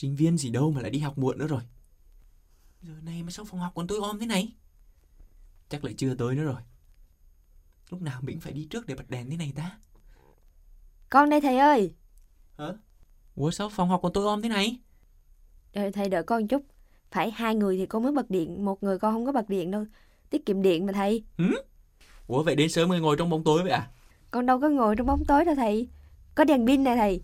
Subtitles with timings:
[0.00, 1.60] Sinh viên gì đâu mà lại đi học muộn nữa rồi.
[2.82, 4.52] Giờ này mà sao phòng học còn tối om thế này?
[5.68, 6.60] Chắc lại chưa tới nữa rồi.
[7.90, 9.78] Lúc nào mình phải đi trước để bật đèn thế này ta?
[11.10, 11.94] Con đây thầy ơi.
[12.58, 12.72] Hả?
[13.34, 14.80] Ủa sao phòng học còn tối om thế này?
[15.72, 16.62] Đợi thầy đợi con chút.
[17.10, 19.70] Phải hai người thì con mới bật điện, một người con không có bật điện
[19.70, 19.84] đâu.
[20.30, 21.24] Tiết kiệm điện mà thầy.
[21.38, 21.50] Hử?
[22.26, 23.90] Ủa vậy đến sớm mới ngồi trong bóng tối vậy à?
[24.30, 25.88] Con đâu có ngồi trong bóng tối đâu thầy.
[26.34, 27.22] Có đèn pin này thầy.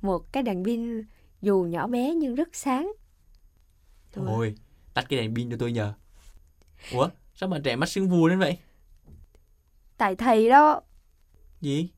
[0.00, 1.02] Một cái đèn pin
[1.42, 2.92] dù nhỏ bé nhưng rất sáng.
[4.12, 4.54] Thôi,
[4.94, 5.92] tắt cái đèn pin cho tôi nhờ.
[6.92, 8.58] Ủa, sao bạn trẻ mắt sưng vù lên vậy?
[9.96, 10.80] Tại thầy đó.
[11.60, 11.90] Gì?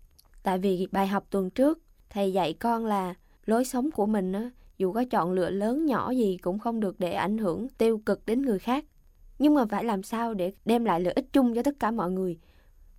[0.42, 1.78] Tại vì bài học tuần trước,
[2.10, 3.14] thầy dạy con là
[3.46, 7.00] lối sống của mình á, dù có chọn lựa lớn nhỏ gì cũng không được
[7.00, 8.84] để ảnh hưởng tiêu cực đến người khác.
[9.38, 12.10] Nhưng mà phải làm sao để đem lại lợi ích chung cho tất cả mọi
[12.10, 12.38] người.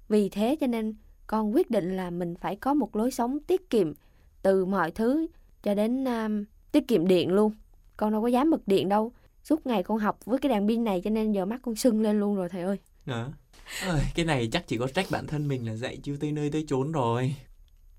[0.09, 0.95] Vì thế cho nên
[1.27, 3.93] con quyết định là mình phải có một lối sống tiết kiệm
[4.41, 5.27] từ mọi thứ
[5.65, 7.51] cho đến um, tiết kiệm điện luôn.
[7.97, 9.11] Con đâu có dám bật điện đâu.
[9.43, 12.01] Suốt ngày con học với cái đèn pin này cho nên giờ mắt con sưng
[12.01, 12.77] lên luôn rồi thầy ơi.
[13.05, 13.27] À,
[13.85, 16.51] ơi, cái này chắc chỉ có trách bản thân mình là dạy chưa tới nơi
[16.51, 17.35] tới chốn rồi.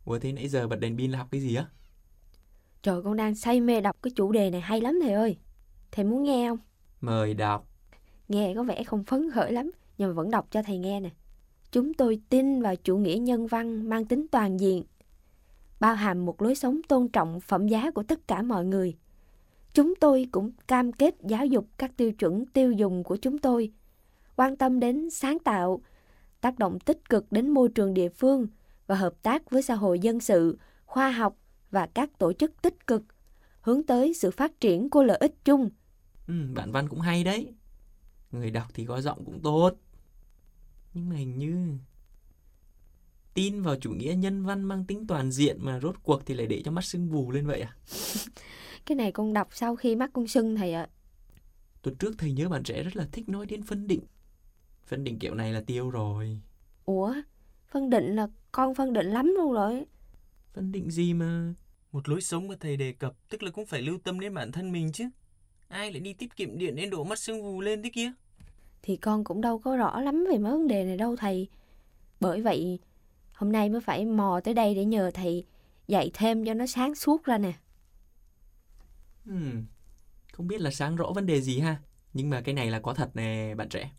[0.05, 1.67] Ủa thế nãy giờ bật đèn pin là học cái gì á?
[2.83, 5.36] Trời con đang say mê đọc cái chủ đề này hay lắm thầy ơi.
[5.92, 6.58] Thầy muốn nghe không?
[7.01, 7.69] Mời đọc.
[8.28, 11.11] Nghe có vẻ không phấn khởi lắm, nhưng mà vẫn đọc cho thầy nghe nè.
[11.70, 14.84] Chúng tôi tin vào chủ nghĩa nhân văn mang tính toàn diện,
[15.80, 18.96] bao hàm một lối sống tôn trọng phẩm giá của tất cả mọi người.
[19.74, 23.72] Chúng tôi cũng cam kết giáo dục các tiêu chuẩn tiêu dùng của chúng tôi,
[24.36, 25.80] quan tâm đến sáng tạo,
[26.41, 28.46] tác động tích cực đến môi trường địa phương
[28.86, 31.36] và hợp tác với xã hội dân sự, khoa học
[31.70, 33.02] và các tổ chức tích cực,
[33.61, 35.70] hướng tới sự phát triển của lợi ích chung.
[36.28, 37.55] Ừ, bạn văn cũng hay đấy.
[38.33, 39.72] Người đọc thì có giọng cũng tốt.
[40.94, 41.78] Nhưng mà hình như
[43.37, 46.47] tin vào chủ nghĩa nhân văn mang tính toàn diện mà rốt cuộc thì lại
[46.47, 47.77] để cho mắt sưng vù lên vậy à?
[48.87, 50.89] Cái này con đọc sau khi mắt con sưng thầy ạ.
[51.83, 54.01] Tuần trước thầy nhớ bạn trẻ rất là thích nói đến phân định.
[54.87, 56.41] Phân định kiểu này là tiêu rồi.
[56.85, 57.14] Ủa,
[57.69, 59.85] phân định là con phân định lắm luôn rồi.
[60.55, 61.55] Phân định gì mà...
[61.92, 64.52] Một lối sống mà thầy đề cập tức là cũng phải lưu tâm đến bản
[64.52, 65.05] thân mình chứ.
[65.69, 68.13] Ai lại đi tiết kiệm điện đến độ mắt sưng vù lên thế kia?
[68.83, 71.48] Thì con cũng đâu có rõ lắm về mấy vấn đề này đâu thầy.
[72.20, 72.79] Bởi vậy,
[73.36, 75.45] hôm nay mới phải mò tới đây để nhờ thầy
[75.89, 77.52] dạy thêm cho nó sáng suốt ra nè.
[79.24, 79.67] Hmm,
[80.33, 81.80] không biết là sáng rõ vấn đề gì ha.
[82.13, 83.91] Nhưng mà cái này là có thật nè bạn trẻ.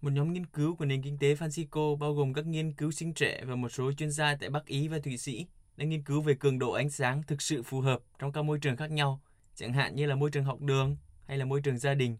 [0.00, 3.14] Một nhóm nghiên cứu của nền kinh tế Francisco bao gồm các nghiên cứu sinh
[3.14, 5.46] trẻ và một số chuyên gia tại Bắc Ý và Thụy Sĩ
[5.76, 8.58] đã nghiên cứu về cường độ ánh sáng thực sự phù hợp trong các môi
[8.58, 9.20] trường khác nhau,
[9.54, 10.96] chẳng hạn như là môi trường học đường
[11.26, 12.16] hay là môi trường gia đình,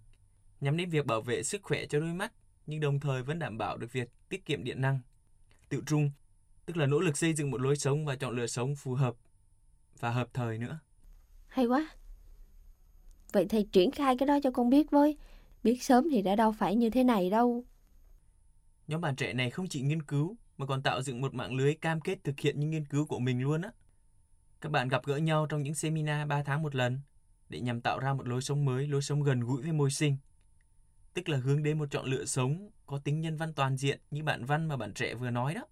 [0.60, 2.32] nhắm đến việc bảo vệ sức khỏe cho đôi mắt
[2.66, 5.00] nhưng đồng thời vẫn đảm bảo được việc tiết kiệm điện năng.
[5.68, 6.10] Tự trung,
[6.66, 9.14] tức là nỗ lực xây dựng một lối sống và chọn lựa sống phù hợp
[10.00, 10.78] và hợp thời nữa.
[11.48, 11.88] Hay quá.
[13.32, 15.16] Vậy thầy triển khai cái đó cho con biết với.
[15.62, 17.64] Biết sớm thì đã đâu phải như thế này đâu.
[18.86, 21.74] Nhóm bạn trẻ này không chỉ nghiên cứu mà còn tạo dựng một mạng lưới
[21.74, 23.70] cam kết thực hiện những nghiên cứu của mình luôn á.
[24.60, 27.00] Các bạn gặp gỡ nhau trong những seminar 3 tháng một lần
[27.48, 30.16] để nhằm tạo ra một lối sống mới, lối sống gần gũi với môi sinh.
[31.14, 34.22] Tức là hướng đến một chọn lựa sống có tính nhân văn toàn diện như
[34.22, 35.62] bạn Văn mà bạn trẻ vừa nói đó.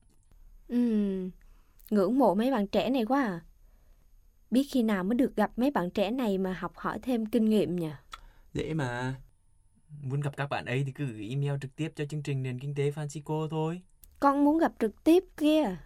[0.68, 0.78] Ừ,
[1.90, 3.40] ngưỡng mộ mấy bạn trẻ này quá à.
[4.50, 7.44] Biết khi nào mới được gặp mấy bạn trẻ này mà học hỏi thêm kinh
[7.44, 7.90] nghiệm nhỉ?
[8.54, 9.20] Dễ mà.
[10.02, 12.58] Muốn gặp các bạn ấy thì cứ gửi email trực tiếp cho chương trình Nền
[12.58, 13.82] Kinh tế Francisco thôi.
[14.20, 15.76] Con muốn gặp trực tiếp kia.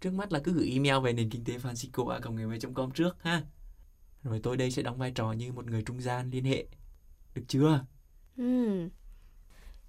[0.00, 2.20] Trước mắt là cứ gửi email về nền kinh tế Francisco a
[2.74, 3.42] com trước ha.
[4.22, 6.66] Rồi tôi đây sẽ đóng vai trò như một người trung gian liên hệ.
[7.34, 7.84] Được chưa?
[8.36, 8.88] Ừ.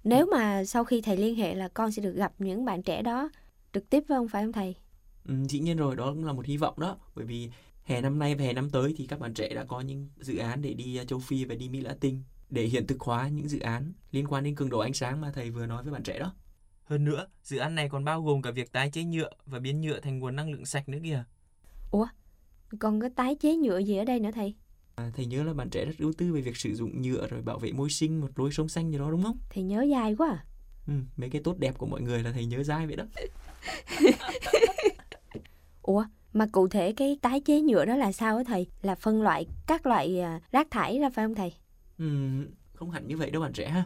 [0.04, 3.02] Nếu mà sau khi thầy liên hệ là con sẽ được gặp những bạn trẻ
[3.02, 3.28] đó
[3.72, 4.74] trực tiếp với ông phải không thầy?
[5.28, 6.98] Ừ, dĩ nhiên rồi, đó cũng là một hy vọng đó.
[7.14, 7.50] Bởi vì
[7.84, 10.36] hè năm nay và hè năm tới thì các bạn trẻ đã có những dự
[10.36, 13.58] án để đi châu Phi và đi Mỹ Latin để hiện thực hóa những dự
[13.60, 16.18] án liên quan đến cường độ ánh sáng mà thầy vừa nói với bạn trẻ
[16.18, 16.34] đó.
[16.84, 19.80] Hơn nữa, dự án này còn bao gồm cả việc tái chế nhựa và biến
[19.80, 21.24] nhựa thành nguồn năng lượng sạch nữa kìa.
[21.90, 22.06] Ủa,
[22.78, 24.54] còn có tái chế nhựa gì ở đây nữa thầy?
[24.94, 27.42] À, thầy nhớ là bạn trẻ rất ưu tư về việc sử dụng nhựa rồi
[27.42, 29.38] bảo vệ môi sinh, một lối sống xanh gì đó đúng không?
[29.50, 30.44] Thầy nhớ dài quá à.
[30.86, 33.04] Ừ, mấy cái tốt đẹp của mọi người là thầy nhớ dai vậy đó.
[35.82, 38.66] Ủa, mà cụ thể cái tái chế nhựa đó là sao á thầy?
[38.82, 41.52] Là phân loại các loại à, rác thải ra phải không thầy?
[41.98, 42.06] Ừ,
[42.74, 43.84] không hẳn như vậy đâu bạn trẻ ha.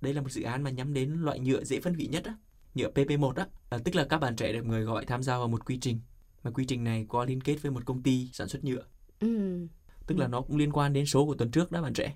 [0.00, 2.36] Đây là một dự án mà nhắm đến loại nhựa dễ phân hủy nhất á,
[2.74, 5.48] nhựa PP1 á, à, tức là các bạn trẻ được người gọi tham gia vào
[5.48, 6.00] một quy trình
[6.42, 8.82] mà quy trình này có liên kết với một công ty sản xuất nhựa.
[9.20, 9.66] Ừ.
[10.12, 12.14] Tức là nó cũng liên quan đến số của tuần trước đó bạn trẻ.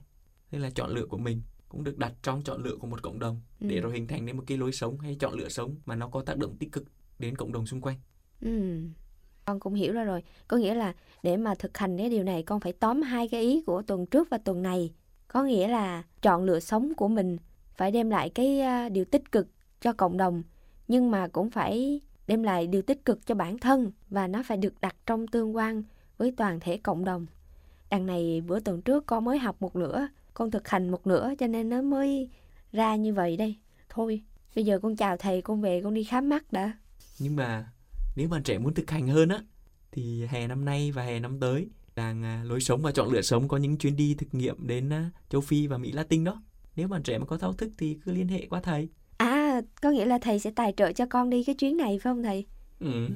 [0.52, 3.18] Nên là chọn lựa của mình cũng được đặt trong chọn lựa của một cộng
[3.18, 3.66] đồng Ừ.
[3.70, 6.08] để rồi hình thành nên một cái lối sống hay chọn lựa sống mà nó
[6.08, 6.84] có tác động tích cực
[7.18, 7.96] đến cộng đồng xung quanh.
[8.40, 8.80] Ừ.
[9.44, 10.22] Con cũng hiểu ra rồi.
[10.48, 13.40] Có nghĩa là để mà thực hành cái điều này con phải tóm hai cái
[13.42, 14.92] ý của tuần trước và tuần này.
[15.28, 17.36] Có nghĩa là chọn lựa sống của mình
[17.76, 19.48] phải đem lại cái à, điều tích cực
[19.80, 20.42] cho cộng đồng
[20.88, 24.56] nhưng mà cũng phải đem lại điều tích cực cho bản thân và nó phải
[24.56, 25.82] được đặt trong tương quan
[26.18, 27.26] với toàn thể cộng đồng.
[27.90, 31.32] Đằng này bữa tuần trước con mới học một nửa, con thực hành một nửa
[31.38, 32.28] cho nên nó mới
[32.72, 33.56] ra như vậy đây.
[33.88, 34.22] Thôi,
[34.56, 36.72] bây giờ con chào thầy, con về con đi khám mắt đã.
[37.18, 37.68] Nhưng mà
[38.16, 39.38] nếu bạn trẻ muốn thực hành hơn á
[39.92, 43.22] thì hè năm nay và hè năm tới làng à, lối sống và chọn lựa
[43.22, 46.42] sống có những chuyến đi thực nghiệm đến à, châu Phi và Mỹ Latin đó.
[46.76, 48.88] Nếu bạn trẻ mà có thao thức thì cứ liên hệ qua thầy.
[49.16, 51.98] À, có nghĩa là thầy sẽ tài trợ cho con đi cái chuyến này phải
[51.98, 52.46] không thầy?
[52.80, 53.08] Ừ.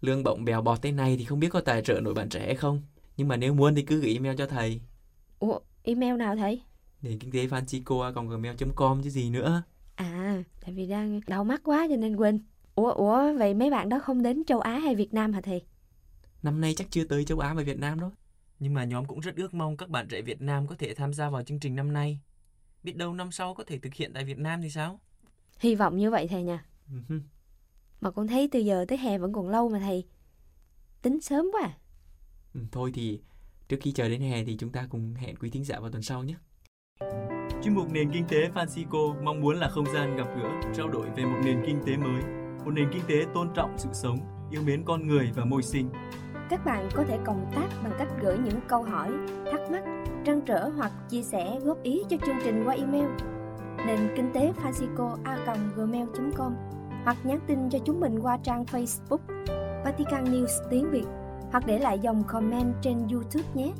[0.00, 2.46] Lương bổng bèo bọt thế này thì không biết có tài trợ nổi bạn trẻ
[2.46, 2.82] hay không.
[3.16, 4.80] Nhưng mà nếu muốn thì cứ gửi email cho thầy.
[5.38, 6.62] Ủa, email nào thầy?
[7.02, 9.62] Để kinh tế francisco gmail.com chứ gì nữa.
[9.94, 12.40] À, tại vì đang đau mắt quá cho nên quên.
[12.74, 15.62] Ủa, ủa, vậy mấy bạn đó không đến châu Á hay Việt Nam hả thầy?
[16.42, 18.10] Năm nay chắc chưa tới châu Á và Việt Nam đâu.
[18.58, 21.14] Nhưng mà nhóm cũng rất ước mong các bạn trẻ Việt Nam có thể tham
[21.14, 22.20] gia vào chương trình năm nay.
[22.82, 25.00] Biết đâu năm sau có thể thực hiện tại Việt Nam thì sao?
[25.58, 26.64] Hy vọng như vậy thầy nha.
[27.08, 27.20] Ừ
[28.00, 30.06] Mà con thấy từ giờ tới hè vẫn còn lâu mà thầy.
[31.02, 31.62] Tính sớm quá.
[31.62, 31.78] à.
[32.54, 33.20] Ừ, thôi thì
[33.68, 36.02] trước khi chờ đến hè thì chúng ta cùng hẹn quý thính giả vào tuần
[36.02, 36.34] sau nhé.
[37.62, 41.06] Chuyên mục Nền Kinh tế Francisco mong muốn là không gian gặp gỡ, trao đổi
[41.16, 42.22] về một nền kinh tế mới,
[42.64, 44.18] một nền kinh tế tôn trọng sự sống,
[44.50, 45.90] yêu mến con người và môi sinh.
[46.50, 49.10] Các bạn có thể cộng tác bằng cách gửi những câu hỏi,
[49.52, 49.84] thắc mắc,
[50.26, 53.06] trăn trở hoặc chia sẻ góp ý cho chương trình qua email
[53.86, 54.52] nền kinh tế
[55.76, 56.54] gmail.com
[57.04, 59.18] hoặc nhắn tin cho chúng mình qua trang Facebook
[59.84, 61.04] Vatican News tiếng Việt
[61.54, 63.72] hoặc để lại dòng comment trên YouTube nhé.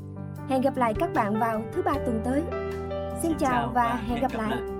[0.48, 2.42] Hẹn gặp lại các bạn vào thứ ba tuần tới.
[3.22, 4.73] Xin chào và hẹn gặp lại.